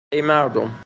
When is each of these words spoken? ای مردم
ای 0.11 0.21
مردم 0.21 0.73